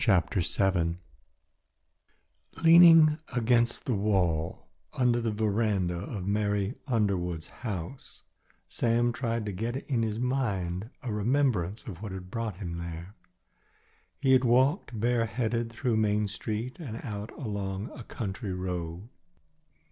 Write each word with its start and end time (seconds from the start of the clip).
CHAPTER 0.03 0.39
VII 0.41 0.97
Leaning 2.63 3.19
against 3.33 3.85
the 3.85 3.93
wall 3.93 4.65
under 4.93 5.21
the 5.21 5.29
veranda 5.31 5.93
of 5.95 6.25
Mary 6.25 6.73
Underwood's 6.87 7.49
house, 7.61 8.23
Sam 8.67 9.13
tried 9.13 9.45
to 9.45 9.51
get 9.51 9.75
in 9.87 10.01
his 10.01 10.17
mind 10.17 10.89
a 11.03 11.13
remembrance 11.13 11.83
of 11.83 12.01
what 12.01 12.11
had 12.13 12.31
brought 12.31 12.57
him 12.57 12.79
there. 12.79 13.13
He 14.19 14.33
had 14.33 14.43
walked 14.43 14.99
bareheaded 14.99 15.69
through 15.71 15.97
Main 15.97 16.27
Street 16.27 16.79
and 16.79 16.99
out 17.03 17.29
along 17.37 17.91
a 17.91 18.03
country 18.03 18.53
road. 18.53 19.07